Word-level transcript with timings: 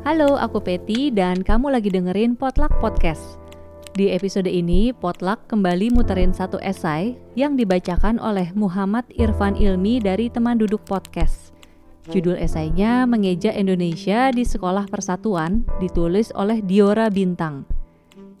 Halo, 0.00 0.40
aku 0.40 0.64
Peti 0.64 1.12
dan 1.12 1.44
kamu 1.44 1.76
lagi 1.76 1.92
dengerin 1.92 2.32
Potluck 2.32 2.72
Podcast. 2.80 3.36
Di 3.92 4.08
episode 4.16 4.48
ini, 4.48 4.96
Potluck 4.96 5.44
kembali 5.44 5.92
muterin 5.92 6.32
satu 6.32 6.56
esai 6.64 7.20
yang 7.36 7.52
dibacakan 7.52 8.16
oleh 8.16 8.48
Muhammad 8.56 9.04
Irfan 9.12 9.60
Ilmi 9.60 10.00
dari 10.00 10.32
teman 10.32 10.56
duduk 10.56 10.80
podcast. 10.88 11.52
Judul 12.08 12.40
esainya 12.40 13.04
Mengeja 13.04 13.52
Indonesia 13.52 14.32
di 14.32 14.40
Sekolah 14.40 14.88
Persatuan, 14.88 15.68
ditulis 15.84 16.32
oleh 16.32 16.64
Diora 16.64 17.12
Bintang. 17.12 17.68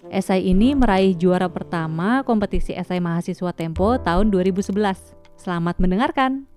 Esai 0.08 0.48
ini 0.48 0.72
meraih 0.72 1.12
juara 1.12 1.52
pertama 1.52 2.24
kompetisi 2.24 2.72
esai 2.72 3.04
mahasiswa 3.04 3.52
Tempo 3.52 4.00
tahun 4.00 4.32
2011. 4.32 4.72
Selamat 5.36 5.76
mendengarkan. 5.76 6.48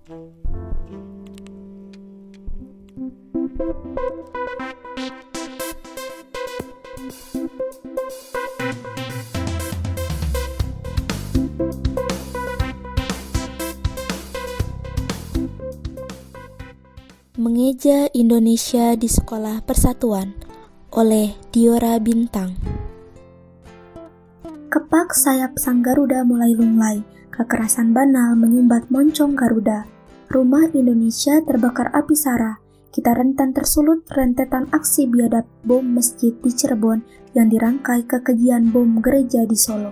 Mengeja 17.34 18.06
Indonesia 18.14 18.94
di 18.94 19.10
Sekolah 19.10 19.58
Persatuan 19.66 20.38
oleh 20.94 21.34
Diora 21.50 21.98
Bintang. 21.98 22.54
Kepak 24.70 25.10
sayap 25.10 25.58
sang 25.58 25.82
Garuda 25.82 26.22
mulai 26.22 26.54
lunglai, 26.54 27.02
kekerasan 27.34 27.90
banal 27.90 28.38
menyumbat 28.38 28.86
moncong 28.86 29.34
Garuda. 29.34 29.82
Rumah 30.30 30.70
Indonesia 30.78 31.42
terbakar 31.42 31.90
api 31.90 32.14
sara, 32.14 32.62
kita 32.94 33.10
rentan 33.18 33.50
tersulut 33.50 34.06
rentetan 34.14 34.70
aksi 34.70 35.10
biadab 35.10 35.42
bom 35.66 35.82
masjid 35.82 36.30
di 36.38 36.54
Cirebon 36.54 37.02
yang 37.34 37.50
dirangkai 37.50 38.06
kekejian 38.06 38.70
bom 38.70 39.02
gereja 39.02 39.42
di 39.42 39.58
Solo. 39.58 39.90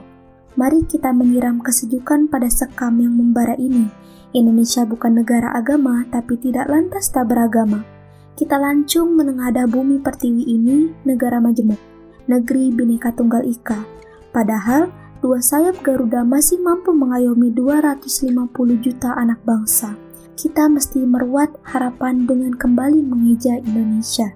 Mari 0.54 0.86
kita 0.86 1.10
menyiram 1.10 1.58
kesejukan 1.58 2.30
pada 2.30 2.46
sekam 2.46 3.02
yang 3.02 3.18
membara 3.18 3.58
ini. 3.58 3.90
Indonesia 4.32 4.88
bukan 4.88 5.20
negara 5.20 5.52
agama, 5.52 6.04
tapi 6.08 6.40
tidak 6.40 6.68
lantas 6.68 7.12
tak 7.12 7.28
beragama. 7.28 7.84
Kita 8.32 8.56
lancung 8.56 9.12
menengadah 9.16 9.68
bumi 9.68 10.00
pertiwi 10.00 10.44
ini, 10.48 10.88
negara 11.04 11.36
majemuk, 11.38 11.78
negeri 12.26 12.72
bineka 12.72 13.12
tunggal 13.12 13.44
ika. 13.44 13.84
Padahal, 14.32 14.88
dua 15.20 15.38
sayap 15.44 15.84
Garuda 15.84 16.24
masih 16.24 16.58
mampu 16.64 16.96
mengayomi 16.96 17.52
250 17.52 18.48
juta 18.80 19.12
anak 19.14 19.44
bangsa 19.44 19.94
kita 20.42 20.66
mesti 20.66 21.06
meruat 21.06 21.54
harapan 21.62 22.26
dengan 22.26 22.56
kembali 22.56 22.98
mengeja 23.04 23.62
Indonesia. 23.62 24.34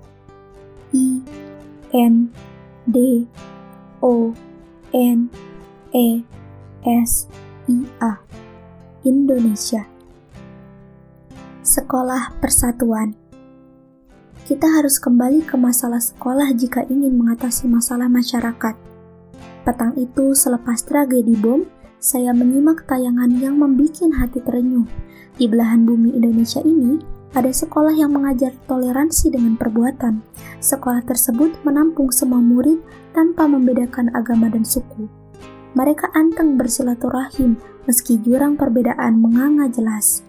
I 0.95 1.19
N 1.91 2.31
D 2.87 3.27
O 3.99 4.31
N 4.95 5.27
E 5.91 6.23
S 6.87 7.27
I 7.67 7.83
A 7.99 8.23
Indonesia 9.07 9.87
Sekolah 11.63 12.35
Persatuan 12.43 13.15
Kita 14.43 14.67
harus 14.67 14.99
kembali 14.99 15.47
ke 15.47 15.55
masalah 15.55 16.03
sekolah 16.03 16.51
jika 16.59 16.83
ingin 16.91 17.15
mengatasi 17.15 17.71
masalah 17.71 18.11
masyarakat. 18.11 18.75
Petang 19.63 19.95
itu 19.95 20.35
selepas 20.35 20.83
tragedi 20.83 21.39
bom, 21.39 21.63
saya 22.03 22.35
menyimak 22.35 22.83
tayangan 22.91 23.31
yang 23.39 23.63
membuat 23.63 23.95
hati 24.19 24.43
terenyuh 24.43 24.91
di 25.39 25.47
belahan 25.47 25.87
bumi 25.87 26.11
Indonesia 26.11 26.59
ini, 26.67 26.99
ada 27.31 27.53
sekolah 27.53 27.95
yang 27.95 28.11
mengajar 28.11 28.59
toleransi 28.67 29.31
dengan 29.31 29.55
perbuatan. 29.55 30.19
Sekolah 30.59 31.07
tersebut 31.07 31.55
menampung 31.63 32.11
semua 32.11 32.43
murid 32.43 32.83
tanpa 33.15 33.47
membedakan 33.47 34.11
agama 34.17 34.51
dan 34.51 34.67
suku. 34.67 35.07
Mereka 35.77 36.09
anteng 36.17 36.57
bersilaturahim 36.57 37.61
meski 37.85 38.17
jurang 38.25 38.57
perbedaan 38.57 39.21
menganga 39.21 39.69
jelas. 39.69 40.25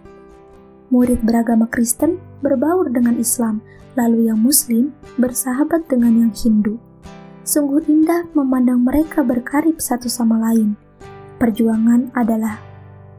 Murid 0.91 1.23
beragama 1.23 1.71
Kristen 1.71 2.19
berbaur 2.43 2.91
dengan 2.91 3.15
Islam, 3.15 3.63
lalu 3.95 4.27
yang 4.27 4.43
Muslim 4.43 4.91
bersahabat 5.15 5.87
dengan 5.87 6.27
yang 6.27 6.33
Hindu. 6.35 6.75
Sungguh 7.47 7.79
indah 7.87 8.27
memandang 8.35 8.83
mereka 8.83 9.23
berkarib 9.23 9.79
satu 9.79 10.11
sama 10.11 10.35
lain. 10.51 10.75
Perjuangan 11.39 12.11
adalah 12.11 12.59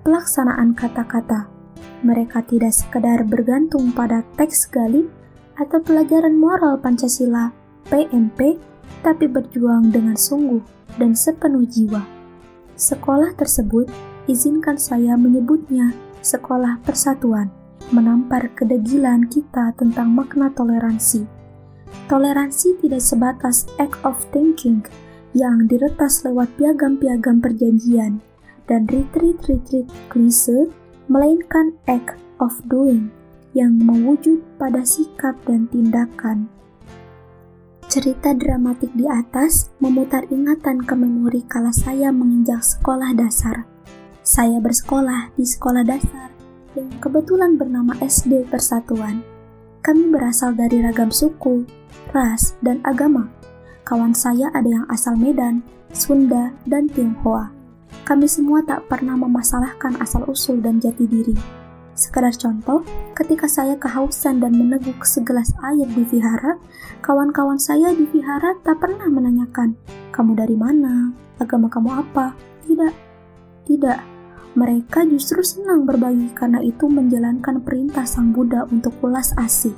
pelaksanaan 0.05 0.77
kata-kata 0.77 1.59
mereka 2.03 2.47
tidak 2.47 2.75
sekedar 2.75 3.27
bergantung 3.27 3.91
pada 3.91 4.23
teks 4.39 4.71
galib 4.71 5.11
atau 5.59 5.83
pelajaran 5.83 6.39
moral 6.39 6.79
Pancasila 6.79 7.51
PMP, 7.91 8.55
tapi 9.03 9.27
berjuang 9.27 9.91
dengan 9.91 10.15
sungguh 10.15 10.63
dan 10.95 11.19
sepenuh 11.19 11.67
jiwa. 11.67 12.18
Sekolah 12.79 13.35
tersebut, 13.35 13.91
izinkan 14.31 14.79
saya 14.79 15.19
menyebutnya 15.19 15.91
Sekolah 16.23 16.79
Persatuan, 16.87 17.51
menampar 17.91 18.55
kedegilan 18.55 19.27
kita 19.27 19.75
tentang 19.75 20.15
makna 20.15 20.47
toleransi. 20.55 21.27
Toleransi 22.07 22.79
tidak 22.79 23.03
sebatas 23.03 23.67
act 23.83 23.99
of 24.07 24.15
thinking 24.31 24.87
yang 25.35 25.67
diretas 25.67 26.23
lewat 26.23 26.47
piagam-piagam 26.55 27.43
perjanjian 27.43 28.23
dan 28.71 28.87
retreat-retreat 28.87 29.91
klise 30.07 30.71
melainkan 31.11 31.75
act 31.91 32.15
of 32.39 32.55
doing 32.71 33.11
yang 33.59 33.75
mewujud 33.75 34.39
pada 34.55 34.87
sikap 34.87 35.35
dan 35.51 35.67
tindakan. 35.75 36.47
Cerita 37.89 38.37
dramatik 38.37 38.93
di 38.93 39.09
atas 39.09 39.73
memutar 39.81 40.29
ingatan 40.29 40.85
ke 40.85 40.93
memori 40.93 41.41
kala 41.49 41.73
saya 41.73 42.13
menginjak 42.13 42.61
sekolah 42.61 43.17
dasar. 43.17 43.65
Saya 44.21 44.61
bersekolah 44.61 45.33
di 45.33 45.49
sekolah 45.49 45.89
dasar 45.89 46.29
yang 46.77 46.93
kebetulan 47.01 47.57
bernama 47.57 47.97
SD 48.05 48.45
Persatuan. 48.53 49.25
Kami 49.81 50.13
berasal 50.13 50.53
dari 50.53 50.85
ragam 50.85 51.09
suku, 51.09 51.65
ras, 52.13 52.55
dan 52.61 52.85
agama. 52.85 53.33
Kawan 53.89 54.13
saya 54.13 54.53
ada 54.53 54.69
yang 54.69 54.85
asal 54.93 55.17
Medan, 55.17 55.65
Sunda, 55.97 56.53
dan 56.69 56.93
Tionghoa 56.93 57.57
kami 58.09 58.25
semua 58.25 58.65
tak 58.65 58.89
pernah 58.89 59.21
memasalahkan 59.21 60.01
asal-usul 60.01 60.65
dan 60.65 60.81
jati 60.81 61.05
diri. 61.05 61.37
Sekadar 61.99 62.31
contoh, 62.31 62.87
ketika 63.11 63.51
saya 63.51 63.75
kehausan 63.75 64.39
dan 64.39 64.55
meneguk 64.55 65.03
segelas 65.03 65.51
air 65.67 65.83
di 65.83 66.07
vihara, 66.07 66.55
kawan-kawan 67.03 67.59
saya 67.59 67.91
di 67.91 68.07
vihara 68.07 68.55
tak 68.63 68.79
pernah 68.79 69.11
menanyakan, 69.11 69.75
kamu 70.15 70.39
dari 70.39 70.55
mana, 70.55 71.11
agama 71.43 71.67
kamu 71.67 71.91
apa? 71.99 72.39
Tidak, 72.63 72.95
tidak. 73.67 73.99
Mereka 74.55 75.11
justru 75.11 75.43
senang 75.43 75.91
berbagi 75.91 76.31
karena 76.39 76.63
itu 76.63 76.87
menjalankan 76.87 77.67
perintah 77.67 78.07
Sang 78.07 78.31
Buddha 78.31 78.71
untuk 78.71 78.95
ulas 79.03 79.35
asih. 79.35 79.75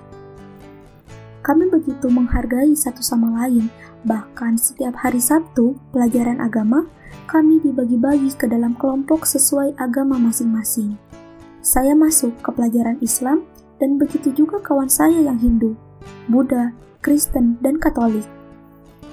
Kami 1.41 1.72
begitu 1.72 2.12
menghargai 2.12 2.76
satu 2.76 3.00
sama 3.00 3.32
lain, 3.32 3.72
bahkan 4.04 4.60
setiap 4.60 4.92
hari 4.92 5.25
Sabtu, 5.25 5.72
pelajaran 5.88 6.36
agama, 6.36 6.84
kami 7.25 7.64
dibagi-bagi 7.64 8.36
ke 8.36 8.44
dalam 8.44 8.76
kelompok 8.76 9.25
sesuai 9.25 9.72
agama 9.80 10.20
masing-masing. 10.20 11.00
Saya 11.60 11.93
masuk 11.93 12.32
ke 12.41 12.48
pelajaran 12.56 12.97
Islam 13.04 13.44
dan 13.76 14.00
begitu 14.00 14.32
juga 14.32 14.60
kawan 14.65 14.88
saya 14.88 15.16
yang 15.28 15.37
Hindu, 15.37 15.76
Buddha, 16.28 16.72
Kristen, 17.04 17.60
dan 17.60 17.76
Katolik. 17.76 18.25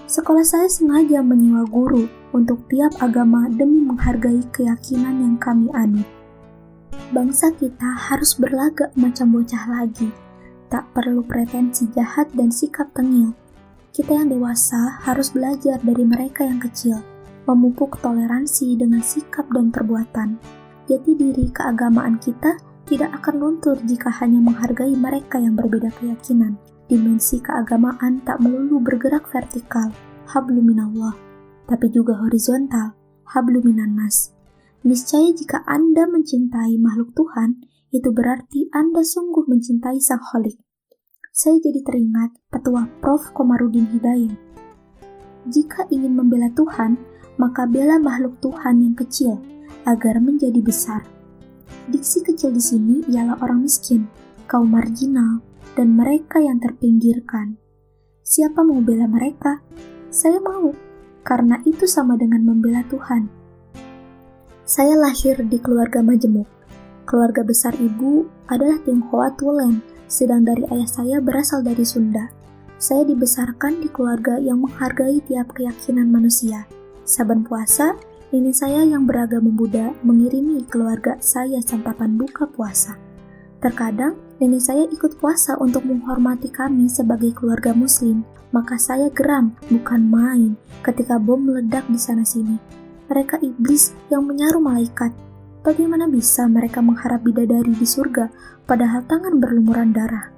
Sekolah 0.08 0.48
saya 0.48 0.72
sengaja 0.72 1.20
menyewa 1.20 1.68
guru 1.68 2.08
untuk 2.32 2.64
tiap 2.72 2.96
agama 3.04 3.52
demi 3.52 3.84
menghargai 3.84 4.40
keyakinan 4.56 5.20
yang 5.20 5.36
kami 5.36 5.68
anut. 5.76 6.08
Bangsa 7.12 7.52
kita 7.52 7.96
harus 8.08 8.40
berlagak 8.40 8.96
macam 8.96 9.36
bocah 9.36 9.68
lagi, 9.68 10.08
tak 10.72 10.88
perlu 10.96 11.24
pretensi 11.28 11.88
jahat 11.92 12.32
dan 12.32 12.48
sikap 12.48 12.88
tengil. 12.96 13.36
Kita 13.92 14.16
yang 14.16 14.32
dewasa 14.32 15.04
harus 15.04 15.36
belajar 15.36 15.84
dari 15.84 16.04
mereka 16.08 16.48
yang 16.48 16.64
kecil 16.64 17.04
memupuk 17.48 17.96
toleransi 18.04 18.76
dengan 18.76 19.00
sikap 19.00 19.48
dan 19.56 19.72
perbuatan. 19.72 20.36
Jati 20.88 21.20
diri 21.20 21.52
keagamaan 21.52 22.16
kita 22.16 22.56
tidak 22.88 23.20
akan 23.20 23.36
luntur 23.44 23.76
jika 23.84 24.08
hanya 24.24 24.40
menghargai 24.40 24.96
mereka 24.96 25.36
yang 25.36 25.52
berbeda 25.60 25.92
keyakinan. 26.00 26.56
Dimensi 26.88 27.44
keagamaan 27.44 28.24
tak 28.24 28.40
melulu 28.40 28.80
bergerak 28.80 29.28
vertikal, 29.28 29.92
habluminallah, 30.32 31.12
tapi 31.68 31.92
juga 31.92 32.16
horizontal, 32.24 32.96
habluminannas. 33.28 34.32
Niscaya 34.88 35.36
jika 35.36 35.68
Anda 35.68 36.08
mencintai 36.08 36.80
makhluk 36.80 37.12
Tuhan, 37.20 37.68
itu 37.92 38.08
berarti 38.16 38.72
Anda 38.72 39.04
sungguh 39.04 39.44
mencintai 39.44 40.00
Sang 40.00 40.24
Holik. 40.32 40.56
Saya 41.36 41.60
jadi 41.60 41.84
teringat 41.84 42.32
petua 42.48 42.88
Prof. 43.04 43.36
Komarudin 43.36 43.92
Hidayat. 43.92 44.40
Jika 45.52 45.92
ingin 45.92 46.16
membela 46.16 46.48
Tuhan, 46.56 46.96
maka 47.36 47.68
bela 47.68 48.00
makhluk 48.00 48.40
Tuhan 48.40 48.88
yang 48.88 48.96
kecil 48.96 49.57
agar 49.88 50.20
menjadi 50.20 50.60
besar. 50.60 51.08
Diksi 51.88 52.20
kecil 52.20 52.52
di 52.52 52.60
sini 52.60 52.96
ialah 53.08 53.40
orang 53.40 53.64
miskin, 53.64 54.12
kaum 54.44 54.68
marginal, 54.68 55.40
dan 55.80 55.96
mereka 55.96 56.44
yang 56.44 56.60
terpinggirkan. 56.60 57.56
Siapa 58.28 58.60
mau 58.68 58.84
bela 58.84 59.08
mereka? 59.08 59.64
Saya 60.12 60.44
mau, 60.44 60.76
karena 61.24 61.64
itu 61.64 61.88
sama 61.88 62.20
dengan 62.20 62.44
membela 62.44 62.84
Tuhan. 62.92 63.32
Saya 64.68 65.00
lahir 65.00 65.40
di 65.48 65.56
keluarga 65.64 66.04
majemuk. 66.04 66.48
Keluarga 67.08 67.40
besar 67.40 67.72
ibu 67.80 68.28
adalah 68.52 68.76
Tionghoa 68.84 69.32
Tulen, 69.40 69.80
sedang 70.12 70.44
dari 70.44 70.68
ayah 70.76 70.90
saya 70.92 71.18
berasal 71.24 71.64
dari 71.64 71.88
Sunda. 71.88 72.28
Saya 72.76 73.08
dibesarkan 73.08 73.80
di 73.80 73.88
keluarga 73.88 74.36
yang 74.44 74.60
menghargai 74.60 75.24
tiap 75.24 75.56
keyakinan 75.56 76.12
manusia. 76.12 76.68
Saban 77.08 77.48
puasa, 77.48 77.96
nenek 78.28 78.60
saya 78.60 78.84
yang 78.84 79.08
beragama 79.08 79.48
Buddha 79.48 79.96
mengirimi 80.04 80.60
keluarga 80.68 81.16
saya 81.24 81.64
santapan 81.64 82.20
buka 82.20 82.44
puasa. 82.52 83.00
Terkadang, 83.64 84.20
nenek 84.44 84.60
saya 84.60 84.84
ikut 84.92 85.16
puasa 85.16 85.56
untuk 85.64 85.88
menghormati 85.88 86.52
kami 86.52 86.92
sebagai 86.92 87.32
keluarga 87.32 87.72
muslim, 87.72 88.28
maka 88.52 88.76
saya 88.76 89.08
geram, 89.16 89.56
bukan 89.72 90.02
main, 90.12 90.52
ketika 90.84 91.16
bom 91.16 91.40
meledak 91.40 91.88
di 91.88 91.96
sana-sini. 91.96 92.60
Mereka 93.08 93.40
iblis 93.40 93.96
yang 94.12 94.28
menyaru 94.28 94.60
malaikat. 94.60 95.16
Bagaimana 95.64 96.12
bisa 96.12 96.44
mereka 96.52 96.84
mengharap 96.84 97.24
bidadari 97.24 97.72
di 97.72 97.88
surga, 97.88 98.28
padahal 98.68 99.08
tangan 99.08 99.40
berlumuran 99.40 99.96
darah? 99.96 100.32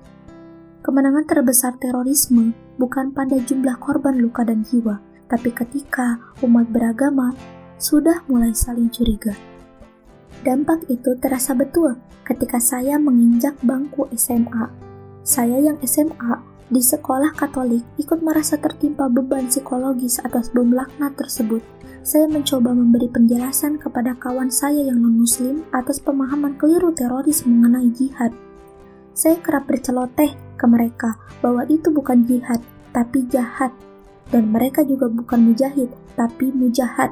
Kemenangan 0.85 1.25
terbesar 1.25 1.75
terorisme 1.81 2.53
bukan 2.77 3.11
pada 3.11 3.35
jumlah 3.41 3.81
korban 3.81 4.15
luka 4.21 4.45
dan 4.45 4.61
jiwa, 4.61 5.01
tapi 5.27 5.53
ketika 5.53 6.17
umat 6.45 6.69
beragama 6.71 7.35
sudah 7.79 8.27
mulai 8.27 8.51
saling 8.51 8.91
curiga. 8.91 9.33
Dampak 10.43 10.87
itu 10.91 11.15
terasa 11.19 11.55
betul 11.55 11.95
ketika 12.27 12.59
saya 12.59 12.99
menginjak 12.99 13.55
bangku 13.63 14.05
SMA. 14.13 14.67
Saya 15.23 15.57
yang 15.59 15.79
SMA 15.83 16.39
di 16.69 16.85
sekolah 16.85 17.33
Katolik 17.33 17.81
ikut 17.97 18.21
merasa 18.21 18.59
tertimpa 18.61 19.09
beban 19.09 19.49
psikologis 19.49 20.21
atas 20.21 20.53
bom 20.53 20.69
laknat 20.69 21.17
tersebut. 21.17 21.65
Saya 22.05 22.29
mencoba 22.29 22.71
memberi 22.71 23.09
penjelasan 23.11 23.81
kepada 23.81 24.15
kawan 24.15 24.47
saya 24.53 24.85
yang 24.85 25.01
non-muslim 25.01 25.65
atas 25.75 25.99
pemahaman 25.99 26.55
keliru 26.55 26.93
teroris 26.95 27.43
mengenai 27.43 27.91
jihad. 27.91 28.31
Saya 29.11 29.35
kerap 29.43 29.67
berceloteh 29.67 30.31
ke 30.55 30.65
mereka 30.69 31.19
bahwa 31.43 31.67
itu 31.67 31.91
bukan 31.91 32.23
jihad, 32.23 32.63
tapi 32.95 33.27
jahat. 33.27 33.75
Dan 34.29 34.53
mereka 34.53 34.85
juga 34.85 35.09
bukan 35.09 35.51
mujahid, 35.51 35.89
tapi 36.15 36.53
mujahad. 36.53 37.11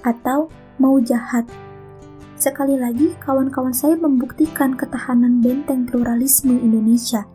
Atau 0.00 0.48
mau 0.80 0.96
jahat. 1.00 1.44
Sekali 2.40 2.80
lagi, 2.80 3.12
kawan-kawan 3.20 3.76
saya 3.76 4.00
membuktikan 4.00 4.72
ketahanan 4.72 5.44
benteng 5.44 5.84
pluralisme 5.84 6.56
Indonesia. 6.56 7.28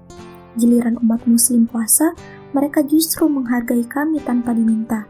Giliran 0.58 0.98
umat 0.98 1.22
muslim 1.30 1.70
puasa, 1.70 2.18
mereka 2.58 2.82
justru 2.82 3.30
menghargai 3.30 3.86
kami 3.86 4.18
tanpa 4.24 4.58
diminta, 4.58 5.06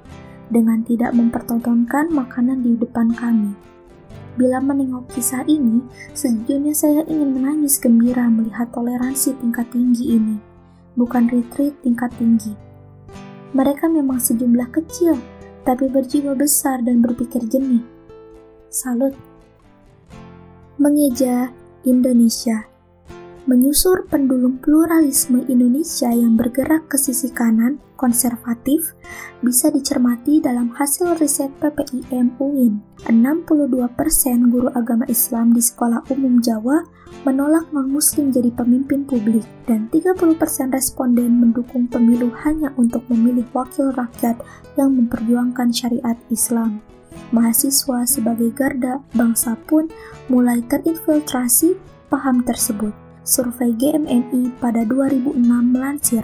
dengan 0.52 0.84
tidak 0.84 1.16
mempertontonkan 1.16 2.12
makanan 2.12 2.60
di 2.60 2.76
depan 2.76 3.14
kami. 3.16 3.56
Bila 4.36 4.60
menengok 4.60 5.16
kisah 5.16 5.48
ini, 5.48 5.80
sejujurnya 6.12 6.76
saya 6.76 7.08
ingin 7.08 7.40
menangis 7.40 7.80
gembira 7.80 8.28
melihat 8.28 8.68
toleransi 8.76 9.32
tingkat 9.40 9.64
tinggi 9.72 10.20
ini, 10.20 10.36
bukan 11.00 11.32
retreat 11.32 11.72
tingkat 11.80 12.12
tinggi. 12.20 12.52
Mereka 13.56 13.88
memang 13.88 14.20
sejumlah 14.20 14.76
kecil, 14.76 15.16
tapi 15.66 15.90
berjiwa 15.90 16.38
besar 16.38 16.86
dan 16.86 17.02
berpikir 17.02 17.42
jernih. 17.50 17.82
Salut! 18.70 19.18
Mengeja 20.78 21.50
Indonesia 21.82 22.70
Menyusur 23.46 24.10
pendulum 24.10 24.58
pluralisme 24.58 25.46
Indonesia 25.46 26.10
yang 26.10 26.34
bergerak 26.34 26.90
ke 26.90 26.98
sisi 26.98 27.30
kanan, 27.30 27.78
konservatif, 27.94 28.98
bisa 29.46 29.70
dicermati 29.70 30.42
dalam 30.42 30.74
hasil 30.74 31.14
riset 31.22 31.54
PPIM 31.62 32.42
UIN. 32.42 32.82
62% 33.06 34.50
guru 34.50 34.74
agama 34.74 35.06
Islam 35.06 35.54
di 35.54 35.62
sekolah 35.62 36.02
umum 36.10 36.42
Jawa 36.42 36.90
menolak 37.22 37.70
non-muslim 37.70 38.34
jadi 38.34 38.50
pemimpin 38.50 39.06
publik 39.06 39.46
dan 39.70 39.94
30% 39.94 40.26
responden 40.74 41.38
mendukung 41.38 41.86
pemilu 41.86 42.34
hanya 42.42 42.74
untuk 42.82 43.06
memilih 43.14 43.46
wakil 43.54 43.94
rakyat 43.94 44.42
yang 44.74 44.90
memperjuangkan 44.98 45.70
syariat 45.70 46.18
Islam 46.34 46.82
mahasiswa 47.30 48.04
sebagai 48.10 48.52
garda 48.52 49.00
bangsa 49.16 49.56
pun 49.70 49.88
mulai 50.28 50.60
terinfiltrasi 50.66 51.78
paham 52.10 52.44
tersebut. 52.44 53.05
Survei 53.26 53.74
GMNI 53.74 54.54
pada 54.62 54.86
2006 54.86 55.34
melansir, 55.74 56.22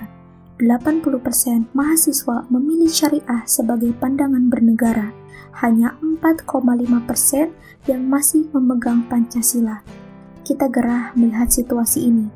80% 0.61 1.73
mahasiswa 1.73 2.45
memilih 2.53 2.93
syariah 2.93 3.41
sebagai 3.49 3.89
pandangan 3.97 4.45
bernegara, 4.53 5.09
hanya 5.65 5.97
4,5% 6.21 7.89
yang 7.89 8.05
masih 8.05 8.45
memegang 8.53 9.01
Pancasila. 9.09 9.81
Kita 10.45 10.69
gerah 10.69 11.09
melihat 11.17 11.49
situasi 11.49 12.05
ini. 12.05 12.29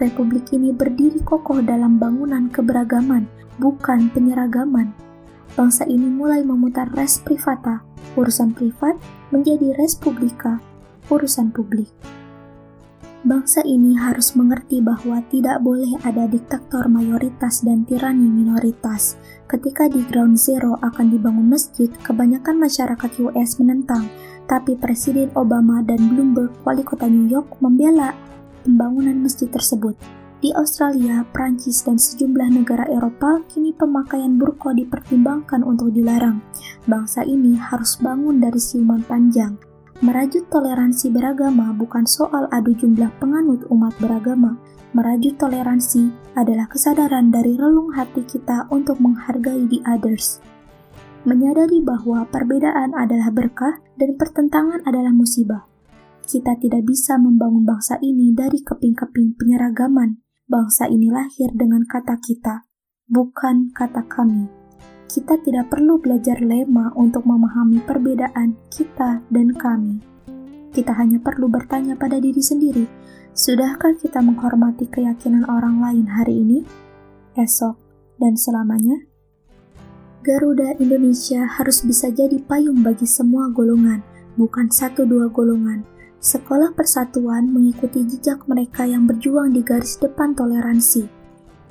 Republik 0.00 0.48
ini 0.56 0.72
berdiri 0.72 1.20
kokoh 1.20 1.60
dalam 1.60 2.00
bangunan 2.00 2.48
keberagaman, 2.48 3.28
bukan 3.60 4.08
penyeragaman. 4.16 4.96
Bangsa 5.52 5.84
ini 5.84 6.08
mulai 6.08 6.40
memutar 6.40 6.88
res 6.96 7.20
privata 7.20 7.84
urusan 8.16 8.56
privat 8.56 8.96
menjadi 9.28 9.76
res 9.76 9.92
publika, 9.92 10.58
urusan 11.12 11.52
publik. 11.52 11.92
Bangsa 13.26 13.58
ini 13.66 13.98
harus 13.98 14.38
mengerti 14.38 14.78
bahwa 14.78 15.18
tidak 15.26 15.58
boleh 15.58 15.98
ada 16.06 16.30
diktator 16.30 16.86
mayoritas 16.86 17.66
dan 17.66 17.82
tirani 17.82 18.22
minoritas. 18.22 19.18
Ketika 19.50 19.90
di 19.90 20.06
Ground 20.06 20.38
Zero 20.38 20.78
akan 20.78 21.10
dibangun 21.10 21.50
masjid, 21.50 21.90
kebanyakan 22.06 22.54
masyarakat 22.62 23.10
US 23.26 23.58
menentang, 23.58 24.06
tapi 24.46 24.78
Presiden 24.78 25.34
Obama 25.34 25.82
dan 25.82 26.06
Bloomberg, 26.06 26.54
wali 26.62 26.86
kota 26.86 27.10
New 27.10 27.26
York, 27.26 27.58
membela 27.58 28.14
pembangunan 28.62 29.18
masjid 29.18 29.50
tersebut. 29.50 29.98
Di 30.38 30.54
Australia, 30.54 31.26
Prancis, 31.34 31.82
dan 31.82 31.98
sejumlah 31.98 32.62
negara 32.62 32.86
Eropa, 32.86 33.42
kini 33.50 33.74
pemakaian 33.74 34.38
burqa 34.38 34.70
dipertimbangkan 34.70 35.66
untuk 35.66 35.90
dilarang. 35.90 36.38
Bangsa 36.86 37.26
ini 37.26 37.58
harus 37.58 37.98
bangun 37.98 38.38
dari 38.38 38.62
siuman 38.62 39.02
panjang. 39.02 39.65
Merajut 40.04 40.44
toleransi 40.52 41.08
beragama 41.08 41.72
bukan 41.72 42.04
soal 42.04 42.48
adu 42.52 42.76
jumlah 42.76 43.08
penganut 43.16 43.64
umat 43.72 43.96
beragama. 43.96 44.60
Merajut 44.92 45.36
toleransi 45.40 46.12
adalah 46.36 46.68
kesadaran 46.68 47.32
dari 47.32 47.56
relung 47.56 47.92
hati 47.92 48.24
kita 48.24 48.68
untuk 48.72 49.00
menghargai 49.00 49.68
the 49.68 49.80
others. 49.88 50.40
Menyadari 51.24 51.82
bahwa 51.82 52.28
perbedaan 52.28 52.96
adalah 52.96 53.32
berkah 53.32 53.80
dan 53.96 54.14
pertentangan 54.16 54.84
adalah 54.86 55.10
musibah. 55.10 55.66
Kita 56.26 56.56
tidak 56.58 56.86
bisa 56.86 57.16
membangun 57.18 57.64
bangsa 57.66 57.98
ini 58.02 58.34
dari 58.34 58.62
keping-keping 58.62 59.34
penyeragaman, 59.38 60.26
Bangsa 60.46 60.86
ini 60.86 61.10
lahir 61.10 61.50
dengan 61.58 61.82
kata 61.82 62.22
kita, 62.22 62.70
bukan 63.10 63.74
kata 63.74 64.06
kami. 64.06 64.46
Kita 65.06 65.38
tidak 65.40 65.70
perlu 65.70 66.02
belajar 66.02 66.42
lema 66.42 66.92
untuk 66.98 67.24
memahami 67.24 67.80
perbedaan 67.82 68.58
kita 68.68 69.22
dan 69.30 69.54
kami. 69.54 70.02
Kita 70.74 70.92
hanya 70.98 71.22
perlu 71.22 71.48
bertanya 71.48 71.96
pada 71.96 72.20
diri 72.20 72.42
sendiri, 72.42 72.84
sudahkah 73.32 73.96
kita 73.96 74.20
menghormati 74.20 74.90
keyakinan 74.90 75.48
orang 75.48 75.80
lain 75.80 76.06
hari 76.10 76.42
ini, 76.42 76.58
esok, 77.38 77.78
dan 78.20 78.36
selamanya? 78.36 79.00
Garuda 80.20 80.74
Indonesia 80.82 81.46
harus 81.46 81.86
bisa 81.86 82.10
jadi 82.10 82.42
payung 82.42 82.82
bagi 82.82 83.06
semua 83.06 83.48
golongan, 83.54 84.02
bukan 84.34 84.68
satu 84.68 85.06
dua 85.06 85.30
golongan 85.30 85.86
Sekolah 86.26 86.74
Persatuan 86.74 87.52
mengikuti 87.54 88.02
jejak 88.02 88.50
mereka 88.50 88.82
yang 88.82 89.06
berjuang 89.06 89.54
di 89.54 89.62
garis 89.62 89.94
depan 89.94 90.34
toleransi. 90.34 91.06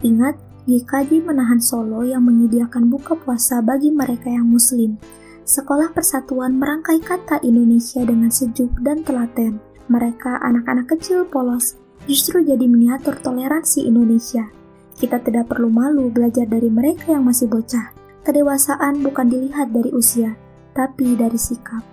Ingat, 0.05 0.39
GKJ 0.65 1.21
menahan 1.21 1.61
Solo 1.61 2.01
yang 2.01 2.25
menyediakan 2.25 2.89
buka 2.89 3.13
puasa 3.13 3.61
bagi 3.61 3.93
mereka 3.93 4.33
yang 4.33 4.49
muslim. 4.49 4.97
Sekolah 5.45 5.93
Persatuan 5.93 6.57
merangkai 6.57 7.05
kata 7.05 7.37
Indonesia 7.45 8.01
dengan 8.01 8.33
sejuk 8.33 8.73
dan 8.81 9.05
telaten. 9.05 9.61
Mereka 9.85 10.41
anak-anak 10.41 10.97
kecil 10.97 11.29
polos 11.29 11.77
justru 12.09 12.41
jadi 12.41 12.65
miniatur 12.65 13.13
toleransi 13.21 13.85
Indonesia. 13.85 14.49
Kita 14.97 15.21
tidak 15.21 15.53
perlu 15.53 15.69
malu 15.69 16.09
belajar 16.09 16.49
dari 16.49 16.73
mereka 16.73 17.13
yang 17.13 17.29
masih 17.29 17.45
bocah. 17.45 17.93
Kedewasaan 18.25 19.05
bukan 19.05 19.29
dilihat 19.29 19.69
dari 19.69 19.93
usia, 19.93 20.33
tapi 20.73 21.13
dari 21.13 21.37
sikap. 21.37 21.85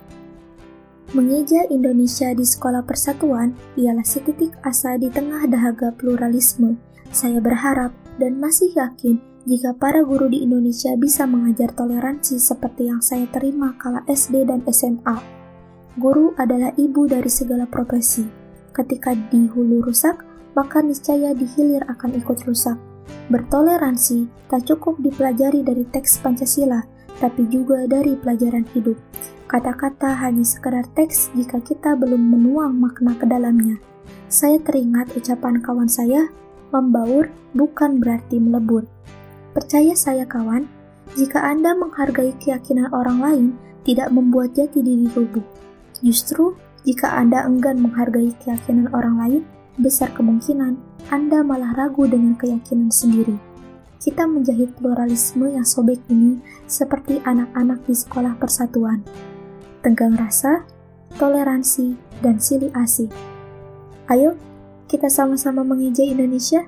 Mengeja 1.13 1.69
Indonesia 1.69 2.33
di 2.33 2.41
Sekolah 2.41 2.81
Persatuan 2.89 3.53
ialah 3.77 4.01
setitik 4.01 4.57
asa 4.65 4.97
di 4.97 5.13
tengah 5.13 5.45
dahaga 5.45 5.93
pluralisme. 5.93 6.81
Saya 7.13 7.37
berharap 7.37 7.93
dan 8.21 8.41
masih 8.41 8.73
yakin 8.75 9.21
jika 9.43 9.75
para 9.75 10.07
guru 10.07 10.31
di 10.31 10.47
Indonesia 10.47 10.95
bisa 10.95 11.27
mengajar 11.27 11.75
toleransi 11.75 12.39
seperti 12.39 12.87
yang 12.87 13.03
saya 13.03 13.27
terima 13.31 13.75
kala 13.75 14.07
SD 14.07 14.47
dan 14.47 14.63
SMA. 14.71 15.19
Guru 15.99 16.33
adalah 16.39 16.71
ibu 16.79 17.05
dari 17.11 17.29
segala 17.29 17.67
profesi. 17.67 18.25
Ketika 18.73 19.13
di 19.13 19.51
hulu 19.51 19.85
rusak, 19.85 20.25
maka 20.55 20.81
niscaya 20.81 21.37
di 21.37 21.45
hilir 21.45 21.85
akan 21.91 22.17
ikut 22.17 22.39
rusak. 22.49 22.79
Bertoleransi 23.29 24.49
tak 24.49 24.65
cukup 24.65 24.97
dipelajari 25.03 25.61
dari 25.67 25.85
teks 25.91 26.23
Pancasila, 26.23 26.81
tapi 27.21 27.45
juga 27.51 27.85
dari 27.85 28.17
pelajaran 28.17 28.65
hidup. 28.73 28.97
Kata-kata 29.51 30.17
hanya 30.25 30.47
sekedar 30.47 30.89
teks 30.97 31.29
jika 31.37 31.61
kita 31.61 31.93
belum 31.93 32.33
menuang 32.33 32.73
makna 32.79 33.13
ke 33.19 33.29
dalamnya. 33.29 33.77
Saya 34.33 34.57
teringat 34.65 35.13
ucapan 35.13 35.61
kawan 35.61 35.93
saya, 35.93 36.33
membaur 36.73 37.29
bukan 37.53 38.01
berarti 38.01 38.41
melebur. 38.41 38.89
Percaya 39.53 39.93
saya 39.93 40.25
kawan, 40.25 40.65
jika 41.13 41.45
Anda 41.45 41.77
menghargai 41.77 42.33
keyakinan 42.41 42.89
orang 42.97 43.19
lain, 43.21 43.47
tidak 43.85 44.09
membuat 44.09 44.57
jati 44.57 44.81
diri 44.81 45.05
rubuh. 45.13 45.45
Justru, 46.01 46.57
jika 46.89 47.13
Anda 47.13 47.45
enggan 47.45 47.79
menghargai 47.85 48.33
keyakinan 48.41 48.89
orang 48.97 49.17
lain, 49.21 49.43
besar 49.77 50.09
kemungkinan 50.17 50.81
Anda 51.13 51.45
malah 51.45 51.77
ragu 51.77 52.09
dengan 52.09 52.35
keyakinan 52.41 52.89
sendiri. 52.89 53.37
Kita 54.03 54.27
menjahit 54.27 54.75
pluralisme 54.75 55.47
yang 55.47 55.63
sobek 55.63 56.03
ini 56.11 56.43
seperti 56.67 57.23
anak-anak 57.23 57.87
di 57.87 57.95
sekolah 57.95 58.35
persatuan. 58.35 59.07
Tenggang 59.85 60.19
rasa, 60.19 60.67
toleransi, 61.21 61.95
dan 62.19 62.43
silih 62.43 62.75
asih. 62.75 63.07
Ayo, 64.11 64.35
kita 64.91 65.11
sama-sama 65.11 65.63
mengejek 65.67 66.09
Indonesia. 66.09 66.65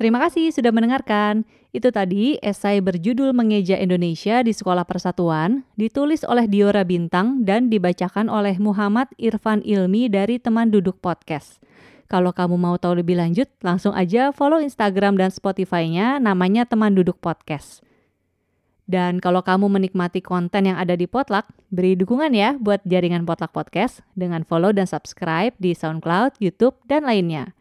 Terima 0.00 0.16
kasih 0.16 0.48
sudah 0.48 0.72
mendengarkan. 0.72 1.44
Itu 1.76 1.92
tadi 1.92 2.40
esai 2.40 2.80
berjudul 2.80 3.36
Mengeja 3.36 3.76
Indonesia 3.76 4.40
di 4.40 4.50
Sekolah 4.56 4.88
Persatuan, 4.88 5.68
ditulis 5.76 6.24
oleh 6.24 6.48
Diora 6.48 6.88
Bintang 6.88 7.44
dan 7.44 7.68
dibacakan 7.68 8.32
oleh 8.32 8.56
Muhammad 8.56 9.12
Irfan 9.20 9.60
Ilmi 9.60 10.08
dari 10.08 10.40
Teman 10.40 10.72
Duduk 10.72 10.98
Podcast. 11.04 11.60
Kalau 12.10 12.34
kamu 12.34 12.58
mau 12.58 12.74
tahu 12.74 12.98
lebih 12.98 13.14
lanjut, 13.14 13.46
langsung 13.62 13.94
aja 13.94 14.34
follow 14.34 14.58
Instagram 14.58 15.14
dan 15.14 15.30
Spotify-nya 15.30 16.18
namanya 16.18 16.66
Teman 16.66 16.98
Duduk 16.98 17.22
Podcast. 17.22 17.86
Dan 18.90 19.22
kalau 19.22 19.46
kamu 19.46 19.70
menikmati 19.70 20.18
konten 20.18 20.66
yang 20.66 20.74
ada 20.74 20.98
di 20.98 21.06
Potluck, 21.06 21.46
beri 21.70 21.94
dukungan 21.94 22.34
ya 22.34 22.58
buat 22.58 22.82
jaringan 22.82 23.22
Potluck 23.22 23.54
Podcast 23.54 24.02
dengan 24.18 24.42
follow 24.42 24.74
dan 24.74 24.90
subscribe 24.90 25.54
di 25.62 25.70
SoundCloud, 25.70 26.42
YouTube, 26.42 26.74
dan 26.90 27.06
lainnya. 27.06 27.54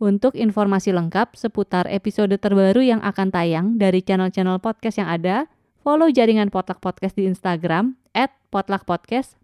Untuk 0.00 0.32
informasi 0.32 0.96
lengkap 0.96 1.36
seputar 1.36 1.84
episode 1.92 2.32
terbaru 2.40 2.80
yang 2.80 3.04
akan 3.04 3.28
tayang 3.28 3.76
dari 3.76 4.00
channel-channel 4.00 4.56
podcast 4.64 4.96
yang 4.96 5.12
ada, 5.12 5.44
follow 5.84 6.08
jaringan 6.08 6.48
Potluck 6.48 6.80
Podcast 6.80 7.20
di 7.20 7.28
Instagram 7.28 8.00
at 8.16 8.32
Podcast. 8.48 9.36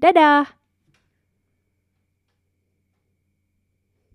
Dadah! 0.00 0.55